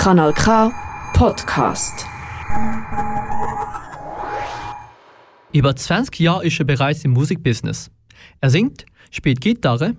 Kanal 0.00 0.32
K 0.32 0.72
Podcast. 1.12 2.06
Über 5.52 5.76
20 5.76 6.18
Jahre 6.20 6.46
ist 6.46 6.58
er 6.58 6.64
bereits 6.64 7.04
im 7.04 7.10
Musikbusiness. 7.10 7.90
Er 8.40 8.48
singt, 8.48 8.86
spielt 9.10 9.42
Gitarre, 9.42 9.96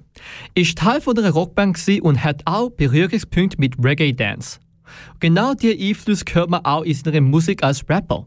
ist 0.55 0.79
Teil 0.79 1.01
von 1.01 1.15
einer 1.15 1.29
Rockband 1.29 1.77
und 2.01 2.23
hat 2.23 2.41
auch 2.45 2.71
Berührungspunkte 2.71 3.57
mit 3.59 3.75
Reggae 3.77 4.11
Dance. 4.11 4.59
Genau 5.19 5.53
dieser 5.53 5.79
Einfluss 5.79 6.23
hört 6.31 6.49
man 6.49 6.65
auch 6.65 6.81
in 6.81 6.95
seiner 6.95 7.21
Musik 7.21 7.61
als 7.63 7.87
Rapper. 7.87 8.25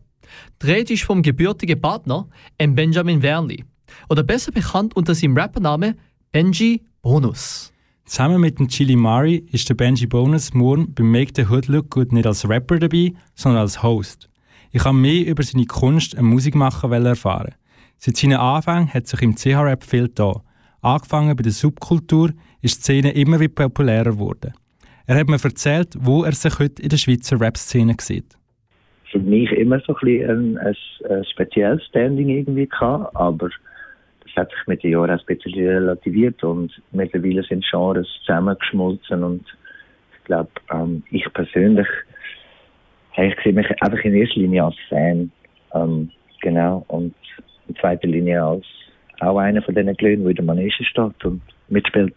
Dreht 0.60 0.92
ist 0.92 1.02
vom 1.02 1.22
gebürtigen 1.22 1.80
Partner. 1.80 2.28
Benjamin 2.56 3.20
Wernli. 3.20 3.64
Oder 4.08 4.22
besser 4.22 4.52
bekannt 4.52 4.94
unter 4.94 5.16
seinem 5.16 5.36
Rappernamen 5.36 5.98
Benji 6.30 6.84
Bonus. 7.02 7.73
Zusammen 8.06 8.42
mit 8.42 8.58
dem 8.58 8.68
Chili 8.68 8.96
Mari 8.96 9.46
ist 9.50 9.66
der 9.70 9.74
Benji 9.74 10.06
Bonus 10.06 10.52
morgen 10.52 10.94
beim 10.94 11.10
Make 11.10 11.32
the 11.34 11.46
Hood 11.46 11.68
Look 11.68 11.88
Good 11.88 12.12
nicht 12.12 12.26
als 12.26 12.46
Rapper 12.46 12.78
dabei, 12.78 13.14
sondern 13.34 13.62
als 13.62 13.82
Host. 13.82 14.28
Ich 14.72 14.84
habe 14.84 14.94
mehr 14.94 15.26
über 15.26 15.42
seine 15.42 15.64
Kunst 15.64 16.14
und 16.14 16.26
Musikmachen 16.26 16.92
erfahren. 16.92 17.54
Seit 17.96 18.18
seinen 18.18 18.36
Anfängen 18.36 18.92
hat 18.92 19.06
sich 19.06 19.22
im 19.22 19.34
CH-Rap 19.34 19.82
viel 19.82 20.08
da. 20.08 20.34
Angefangen 20.82 21.34
bei 21.34 21.42
der 21.42 21.52
Subkultur 21.52 22.32
ist 22.60 22.76
die 22.76 22.82
Szene 22.82 23.12
immer 23.12 23.40
wieder 23.40 23.54
populärer 23.54 24.12
geworden. 24.12 24.52
Er 25.06 25.16
hat 25.16 25.28
mir 25.28 25.42
erzählt, 25.42 25.94
wo 25.98 26.24
er 26.24 26.32
sich 26.32 26.58
heute 26.58 26.82
in 26.82 26.90
der 26.90 26.98
Schweizer 26.98 27.40
Rap-Szene 27.40 27.96
sieht. 27.98 28.36
Für 29.10 29.18
mich 29.18 29.50
immer 29.52 29.80
so 29.80 29.94
ein, 29.94 30.00
bisschen 30.02 30.58
ein, 30.58 30.76
ein 31.08 31.24
spezielles 31.32 31.82
Standing 31.86 32.28
irgendwie 32.28 32.66
gehabt, 32.66 33.16
aber 33.16 33.48
das 34.34 34.46
hat 34.46 34.50
sich 34.50 34.66
mit 34.66 34.82
den 34.82 34.92
Jahren 34.92 35.10
ein 35.10 35.20
bisschen 35.26 35.54
relativiert 35.54 36.42
und 36.42 36.72
mittlerweile 36.92 37.42
sind 37.42 37.64
Genres 37.70 38.08
zusammengeschmolzen 38.20 39.22
und 39.22 39.44
ich 40.18 40.24
glaube, 40.24 40.50
ähm, 40.72 41.02
ich 41.10 41.24
persönlich, 41.32 41.86
ich 43.16 43.34
sehe 43.42 43.52
mich 43.52 43.66
einfach 43.82 44.04
in 44.04 44.14
erster 44.14 44.40
Linie 44.40 44.64
als 44.64 44.76
Fan, 44.88 45.30
ähm, 45.74 46.10
genau, 46.40 46.84
und 46.88 47.14
in 47.68 47.76
zweiter 47.76 48.08
Linie 48.08 48.42
als 48.42 48.64
auch 49.20 49.38
einer 49.38 49.62
von 49.62 49.74
diesen 49.74 49.94
Glöhnen, 49.96 50.22
der 50.22 50.30
in 50.30 50.36
der 50.36 50.44
Manege 50.44 50.84
steht 50.84 51.24
und 51.24 51.42
mitspielt. 51.68 52.14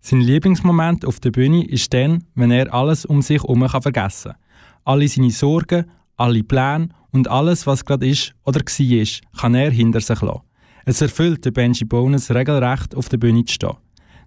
Sein 0.00 0.20
Lieblingsmoment 0.20 1.04
auf 1.04 1.20
der 1.20 1.30
Bühne 1.30 1.64
ist 1.66 1.92
dann, 1.92 2.24
wenn 2.34 2.50
er 2.50 2.72
alles 2.72 3.04
um 3.04 3.22
sich 3.22 3.42
herum 3.42 3.68
vergessen 3.68 4.32
kann. 4.32 4.40
Alle 4.84 5.08
seine 5.08 5.30
Sorgen, 5.30 5.84
alle 6.16 6.42
Pläne 6.42 6.88
und 7.12 7.28
alles, 7.28 7.66
was 7.66 7.84
gerade 7.84 8.06
ist 8.06 8.34
oder 8.44 8.60
war, 8.60 9.40
kann 9.40 9.54
er 9.54 9.70
hinter 9.70 10.00
sich 10.00 10.20
lassen. 10.22 10.49
Es 10.90 11.00
erfüllt 11.00 11.44
den 11.44 11.52
Benji 11.52 11.84
Bonus 11.84 12.34
regelrecht, 12.34 12.96
auf 12.96 13.08
der 13.08 13.16
Bühne 13.16 13.44
zu 13.44 13.54
stehen. 13.54 13.76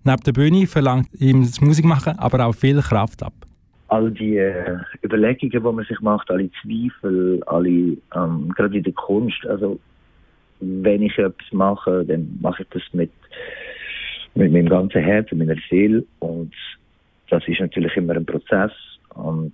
Neben 0.05 0.23
der 0.23 0.31
Bühne 0.31 0.65
verlangt 0.65 1.09
ihm 1.19 1.41
das 1.41 1.59
Musikmachen 1.59 2.17
aber 2.17 2.45
auch 2.45 2.55
viel 2.55 2.79
Kraft 2.79 3.21
ab. 3.21 3.33
All 3.89 4.09
die 4.09 4.37
äh, 4.37 4.77
Überlegungen, 5.03 5.51
die 5.51 5.59
man 5.59 5.83
sich 5.83 5.99
macht, 5.99 6.31
alle 6.31 6.49
Zweifel, 6.61 7.43
alle, 7.47 7.97
ähm, 8.15 8.53
gerade 8.55 8.77
in 8.77 8.83
der 8.83 8.93
Kunst, 8.93 9.45
also 9.45 9.77
wenn 10.61 11.01
ich 11.01 11.17
etwas 11.17 11.51
mache, 11.51 12.05
dann 12.05 12.39
mache 12.41 12.63
ich 12.63 12.69
das 12.69 12.83
mit 12.93 13.11
mit 14.35 14.53
meinem 14.53 14.69
ganzen 14.69 15.01
Herzen, 15.01 15.39
meiner 15.39 15.57
Seele. 15.69 16.05
Und 16.19 16.53
das 17.29 17.45
ist 17.45 17.59
natürlich 17.59 17.97
immer 17.97 18.15
ein 18.15 18.25
Prozess. 18.25 18.71
Und 19.15 19.51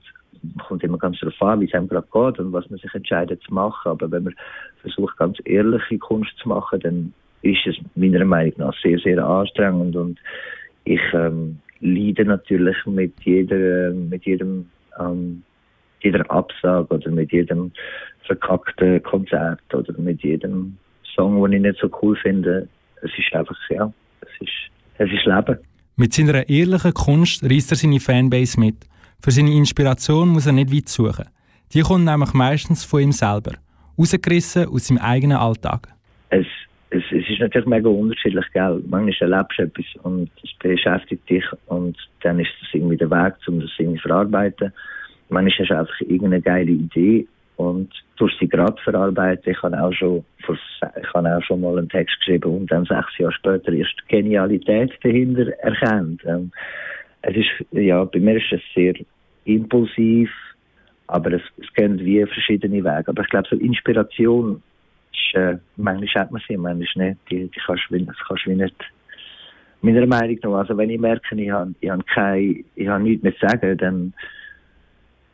kommt 0.68 0.84
immer 0.84 0.98
ganz 0.98 1.20
darauf 1.20 1.42
an, 1.42 1.62
wie 1.62 1.66
es 1.66 1.74
einem 1.74 1.88
gerade 1.88 2.08
geht 2.12 2.40
und 2.40 2.54
was 2.54 2.70
man 2.70 2.80
sich 2.80 2.94
entscheidet 2.94 3.42
zu 3.44 3.54
machen. 3.54 3.90
Aber 3.90 4.12
wenn 4.12 4.24
man 4.24 4.36
versucht, 4.82 5.18
ganz 5.18 5.38
ehrliche 5.46 5.98
Kunst 5.98 6.32
zu 6.42 6.50
machen, 6.50 6.80
dann 6.82 7.14
ist 7.42 7.66
es 7.66 7.76
meiner 7.96 8.26
Meinung 8.26 8.54
nach 8.58 8.76
sehr, 8.82 9.00
sehr 9.00 9.24
anstrengend. 9.26 9.96
Und 9.96 10.20
ich 10.84 11.02
ähm, 11.14 11.60
leide 11.80 12.26
natürlich 12.26 12.78
mit, 12.86 13.14
jeder, 13.24 13.92
mit 13.92 14.26
jedem 14.26 14.70
ähm, 15.00 15.44
jeder 16.02 16.30
Absage 16.32 16.94
oder 16.94 17.12
mit 17.12 17.32
jedem 17.32 17.72
verkackten 18.26 19.02
Konzert 19.04 19.62
oder 19.74 19.94
mit 19.98 20.22
jedem 20.22 20.78
Song, 21.16 21.42
den 21.44 21.54
ich 21.54 21.72
nicht 21.72 21.82
so 21.82 21.90
cool 22.02 22.16
finde. 22.16 22.68
Es 23.02 23.12
ist 23.18 23.34
einfach, 23.34 23.58
ja, 23.70 23.92
es 24.22 24.48
ist, 24.48 24.52
es 24.98 25.12
ist 25.12 25.26
Leben. 25.26 25.58
Mit 25.96 26.14
seiner 26.14 26.48
ehrlichen 26.48 26.94
Kunst 26.94 27.44
reißt 27.44 27.72
er 27.72 27.76
seine 27.76 28.00
Fanbase 28.00 28.60
mit. 28.60 28.76
Für 29.22 29.32
seine 29.32 29.52
Inspiration 29.52 30.30
muss 30.30 30.46
er 30.48 30.54
nicht 30.54 30.74
weit 30.74 30.88
suchen. 30.88 31.26
Die 31.74 31.82
kommt 31.82 32.06
nämlich 32.06 32.34
meistens 32.34 32.86
von 32.86 33.02
ihm 33.02 33.12
selber, 33.12 33.52
rausgerissen 33.98 34.68
aus 34.68 34.88
seinem 34.88 35.00
eigenen 35.00 35.38
Alltag. 35.38 35.90
Es, 36.30 36.48
es, 36.90 37.04
es 37.12 37.30
ist 37.30 37.40
natürlich 37.40 37.68
mega 37.68 37.90
unterschiedlich, 37.90 38.46
gell? 38.54 38.82
Manchmal 38.88 39.34
erlebst 39.34 39.60
du 39.60 39.64
etwas 39.64 40.04
und 40.04 40.30
es 40.42 40.52
beschäftigt 40.60 41.30
dich 41.30 41.44
und 41.68 41.98
dann 42.22 42.40
ist 42.40 42.50
das 42.62 42.70
irgendwie 42.74 42.96
der 42.96 43.12
Weg, 43.12 43.34
um 43.48 43.60
das 43.60 43.70
irgendwie 43.78 44.02
zu 44.02 44.08
verarbeiten. 44.08 44.72
Manchmal 45.28 45.60
hast 45.60 45.70
du 45.70 45.78
einfach 45.78 46.02
irgendeine 46.02 46.42
geile 46.42 46.72
Idee 46.72 47.28
und 47.58 47.92
durch 48.16 48.34
sie 48.40 48.48
gerade 48.48 48.82
verarbeiten. 48.82 49.52
Ich 49.52 49.62
habe 49.62 49.84
auch 49.84 49.92
schon, 49.92 50.24
ich 50.40 51.14
habe 51.14 51.38
auch 51.38 51.44
schon 51.44 51.60
mal 51.60 51.78
einen 51.78 51.90
Text 51.90 52.18
geschrieben 52.20 52.56
und 52.56 52.72
dann 52.72 52.86
sechs 52.86 53.18
Jahre 53.18 53.34
später 53.34 53.74
erst 53.74 53.96
die 54.02 54.16
Genialität 54.16 54.92
dahinter 55.04 55.52
erkannt. 55.60 56.22
Es 57.22 57.36
ist, 57.36 57.50
ja, 57.72 58.04
bei 58.06 58.20
mir 58.20 58.38
ist 58.38 58.52
es 58.52 58.62
sehr 58.74 58.94
impulsiv, 59.46 60.32
aber 61.08 61.34
es, 61.34 61.42
es 61.58 61.74
gehen 61.74 62.00
wie 62.00 62.26
verschiedene 62.26 62.84
Wege. 62.84 63.08
Aber 63.08 63.22
ich 63.24 63.30
glaube, 63.30 63.48
so 63.50 63.56
Inspiration 63.58 64.62
ist, 65.12 65.36
äh, 65.36 65.58
manchmal 65.76 66.24
hat 66.24 66.32
man 66.32 66.42
sie, 66.48 66.56
manchmal 66.56 67.10
nicht. 67.10 67.20
Die, 67.30 67.48
die 67.48 67.60
kannst 67.66 67.84
das 67.90 68.18
kannst 68.28 68.46
du 68.46 68.52
nicht, 68.52 68.76
meiner 69.82 70.06
Meinung 70.06 70.38
nach, 70.44 70.52
also 70.60 70.78
wenn 70.78 70.90
ich 70.90 71.00
merke, 71.00 71.36
ich 71.36 71.50
habe, 71.50 71.74
ich 71.80 71.90
habe 71.90 72.04
kein, 72.04 72.66
ich 72.76 72.88
habe 72.88 73.04
nichts 73.04 73.24
mehr 73.24 73.36
zu 73.38 73.48
sagen, 73.48 73.78
dann, 73.78 74.14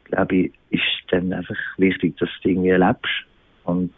glaube 0.06 0.35
ich, 0.35 0.53
ist 0.69 0.84
dann 1.09 1.34
einfach 1.34 1.57
wichtig, 1.78 2.17
dass 2.17 2.29
du 2.41 2.50
irgendwie 2.50 2.69
erlebst 2.69 3.25
und 3.63 3.94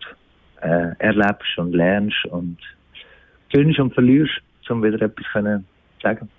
äh, 0.61 0.95
erlebst 0.99 1.57
und 1.57 1.73
lernst 1.73 2.25
und 2.29 2.57
gewinnst 3.51 3.79
und 3.79 3.93
verlierst, 3.93 4.41
um 4.69 4.83
wieder 4.83 5.01
etwas 5.01 5.25
zu 5.33 5.63
sagen. 6.01 6.29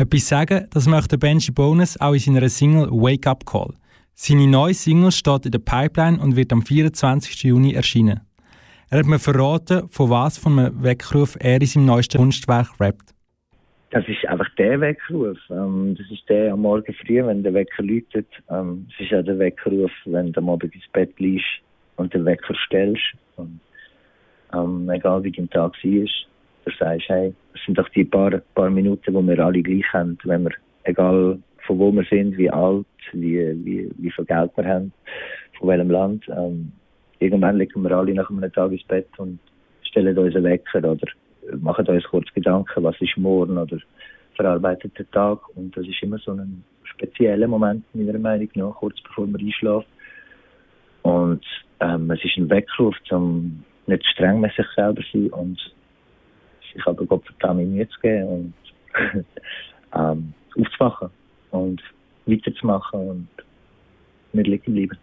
Etwas 0.00 0.28
sagen, 0.28 0.68
das 0.72 0.86
möchte 0.86 1.18
Benji 1.18 1.50
Bonus 1.50 2.00
auch 2.00 2.12
in 2.12 2.20
seiner 2.20 2.48
Single 2.48 2.88
Wake 2.92 3.26
Up 3.26 3.44
Call. 3.44 3.74
Seine 4.14 4.46
neue 4.46 4.72
Single 4.72 5.10
steht 5.10 5.46
in 5.46 5.50
der 5.50 5.58
Pipeline 5.58 6.20
und 6.20 6.36
wird 6.36 6.52
am 6.52 6.62
24. 6.62 7.42
Juni 7.42 7.72
erscheinen. 7.72 8.20
Er 8.90 9.00
hat 9.00 9.06
mir 9.06 9.18
verraten, 9.18 9.88
von 9.88 10.08
was 10.08 10.38
von 10.38 10.56
einem 10.56 10.84
Weckruf 10.84 11.36
er 11.40 11.60
in 11.60 11.66
seinem 11.66 11.86
neuesten 11.86 12.16
Kunstwerk 12.16 12.68
rappt. 12.78 13.12
Das 13.90 14.06
ist 14.06 14.24
einfach 14.28 14.48
der 14.56 14.80
Weckruf. 14.80 15.36
Ähm, 15.50 15.96
das 15.98 16.08
ist 16.12 16.28
der 16.28 16.52
am 16.52 16.60
Morgen 16.60 16.94
früh, 16.94 17.26
wenn 17.26 17.42
der 17.42 17.54
Wecker 17.54 17.82
läutet. 17.82 18.28
Ähm, 18.50 18.86
es 18.94 19.04
ist 19.04 19.12
auch 19.12 19.24
der 19.24 19.40
Weckruf, 19.40 19.90
wenn 20.04 20.32
du 20.32 20.38
am 20.38 20.48
Abend 20.50 20.72
ins 20.76 20.86
Bett 20.92 21.18
liegst 21.18 21.60
und 21.96 22.14
den 22.14 22.24
Wecker 22.24 22.54
stellst. 22.66 23.02
Und, 23.34 23.58
ähm, 24.54 24.88
egal 24.90 25.24
wie 25.24 25.32
dein 25.32 25.50
Tag 25.50 25.72
war, 25.82 26.08
du 26.68 26.76
sagst, 26.78 27.08
hey, 27.08 27.34
es 27.54 27.60
sind 27.64 27.78
doch 27.78 27.88
die 27.90 28.04
paar, 28.04 28.30
paar 28.54 28.70
Minuten, 28.70 29.14
wo 29.14 29.22
wir 29.22 29.38
alle 29.38 29.62
gleich 29.62 29.92
haben, 29.92 30.18
wenn 30.24 30.44
wir, 30.44 30.52
egal 30.84 31.38
von 31.66 31.78
wo 31.78 31.92
wir 31.92 32.04
sind, 32.04 32.36
wie 32.38 32.50
alt, 32.50 32.86
wie, 33.12 33.38
wie, 33.64 33.90
wie 33.98 34.10
viel 34.10 34.24
Geld 34.24 34.50
wir 34.56 34.64
haben, 34.64 34.92
von 35.58 35.68
welchem 35.68 35.90
Land, 35.90 36.24
ähm, 36.28 36.72
irgendwann 37.18 37.56
legen 37.56 37.82
wir 37.82 37.92
alle 37.92 38.14
nach 38.14 38.30
einem 38.30 38.52
Tag 38.52 38.72
ins 38.72 38.84
Bett 38.84 39.08
und 39.18 39.38
stellen 39.82 40.16
uns 40.18 40.34
einen 40.34 40.44
Wecker 40.44 40.78
oder 40.78 41.06
machen 41.60 41.86
uns 41.86 42.04
kurz 42.04 42.26
Gedanken, 42.34 42.82
was 42.82 43.00
ist 43.00 43.16
morgen 43.16 43.58
oder 43.58 43.78
verarbeitet 44.34 44.98
den 44.98 45.10
Tag. 45.10 45.40
Und 45.56 45.76
das 45.76 45.86
ist 45.86 46.02
immer 46.02 46.18
so 46.18 46.32
ein 46.32 46.64
spezieller 46.84 47.48
Moment, 47.48 47.84
meiner 47.94 48.18
Meinung 48.18 48.48
nach, 48.54 48.74
kurz 48.76 49.00
bevor 49.02 49.26
man 49.26 49.40
einschläft. 49.40 49.88
Und 51.02 51.44
ähm, 51.80 52.10
es 52.10 52.24
ist 52.24 52.36
ein 52.36 52.50
Weckruf, 52.50 52.94
um 53.10 53.64
nicht 53.86 54.04
streng 54.06 54.40
mit 54.40 54.52
sich 54.54 54.66
selber 54.76 55.02
zu 55.10 55.18
sein 55.18 55.30
und 55.30 55.74
sich 56.78 56.86
aber 56.86 57.04
Gott 57.06 57.24
verdammt 57.26 57.68
Mühe 57.68 57.88
zu 57.88 58.00
geben 58.00 58.28
und 58.28 58.54
ähm, 59.94 60.32
aufzuwachen 60.56 61.10
und 61.50 61.82
weiterzumachen 62.26 63.08
und 63.08 63.28
nicht 64.32 64.46
liegen 64.46 64.74
bleiben. 64.74 64.98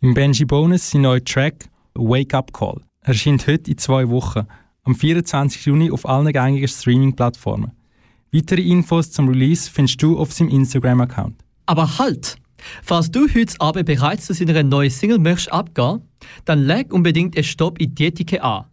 Im 0.00 0.14
Benji 0.14 0.44
Bonus 0.44 0.90
sein 0.90 1.02
neuer 1.02 1.24
Track 1.24 1.64
Wake 1.94 2.34
Up 2.34 2.52
Call 2.52 2.80
erscheint 3.02 3.46
heute 3.46 3.70
in 3.70 3.78
zwei 3.78 4.08
Wochen 4.08 4.46
am 4.84 4.94
24. 4.94 5.66
Juni 5.66 5.90
auf 5.90 6.08
allen 6.08 6.32
gängigen 6.32 6.68
Streaming-Plattformen. 6.68 7.72
Weitere 8.32 8.62
Infos 8.62 9.10
zum 9.10 9.28
Release 9.28 9.70
findest 9.70 10.02
du 10.02 10.18
auf 10.18 10.32
seinem 10.32 10.50
Instagram-Account. 10.50 11.34
Aber 11.66 11.98
halt! 11.98 12.36
Falls 12.82 13.10
du 13.10 13.26
heute 13.34 13.54
Abend 13.60 13.86
bereits 13.86 14.26
zu 14.26 14.34
seiner 14.34 14.62
neuen 14.62 14.90
Single 14.90 15.18
möchtest 15.18 15.52
abgehen, 15.52 16.02
dann 16.44 16.64
leg 16.64 16.92
unbedingt 16.92 17.36
einen 17.36 17.44
Stopp 17.44 17.80
in 17.80 17.94
Dietike 17.94 18.42
an. 18.42 18.64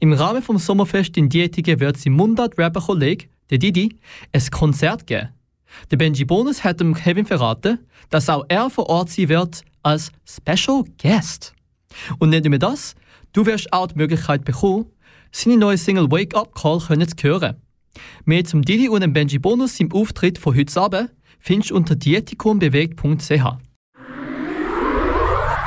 Im 0.00 0.12
Rahmen 0.12 0.42
vom 0.42 0.58
Sommerfest 0.58 1.16
in 1.16 1.28
Dietike 1.28 1.80
wird 1.80 1.96
sein 1.96 2.12
Mundart-Rapper-Kollege, 2.14 3.26
der 3.50 3.58
Didi, 3.58 3.98
ein 4.32 4.50
Konzert 4.50 5.06
geben. 5.06 5.28
Der 5.90 5.96
Benji 5.96 6.24
Bonus 6.24 6.64
hat 6.64 6.80
dem 6.80 6.94
Kevin 6.94 7.26
verraten, 7.26 7.78
dass 8.10 8.28
auch 8.28 8.44
er 8.48 8.70
vor 8.70 8.88
Ort 8.88 9.10
sein 9.10 9.28
wird 9.28 9.62
als 9.82 10.10
Special 10.24 10.84
Guest. 11.00 11.54
Und 12.18 12.30
nicht 12.30 12.44
nur 12.44 12.58
das, 12.58 12.94
du 13.32 13.46
wirst 13.46 13.72
auch 13.72 13.88
die 13.88 13.96
Möglichkeit 13.96 14.44
bekommen, 14.44 14.86
seine 15.30 15.56
neue 15.56 15.76
Single 15.76 16.10
Wake 16.10 16.34
Up 16.34 16.54
Call 16.54 16.80
zu 16.80 16.94
hören. 17.22 17.56
Mehr 18.24 18.44
zum 18.44 18.62
Didi 18.62 18.88
und 18.88 19.02
dem 19.02 19.12
Benji 19.12 19.38
Bonus 19.38 19.78
im 19.80 19.92
Auftritt 19.92 20.38
von 20.38 20.56
heute 20.56 20.80
Abend 20.80 21.10
findest 21.40 21.70
du 21.70 21.76
unter 21.76 21.96
dietikumbewegt.ch. 21.96 23.67